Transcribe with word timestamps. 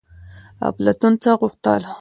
افلاطون 0.69 1.13
څه 1.23 1.31
غوښتل؟ 1.39 1.81